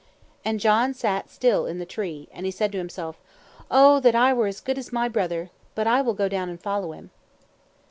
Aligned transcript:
And 0.43 0.59
John 0.59 0.95
sat 0.95 1.29
still 1.29 1.67
in 1.67 1.77
the 1.77 1.85
tree, 1.85 2.27
and 2.31 2.43
he 2.47 2.51
said 2.51 2.71
to 2.71 2.79
himself, 2.79 3.21
"Oh! 3.69 3.99
that 3.99 4.15
I 4.15 4.33
were 4.33 4.47
as 4.47 4.59
good 4.59 4.79
as 4.79 4.91
my 4.91 5.07
brother; 5.07 5.51
but 5.75 5.85
I 5.85 6.01
will 6.01 6.15
go 6.15 6.27
down 6.27 6.49
and 6.49 6.59
follow 6.59 6.93
him." 6.93 7.11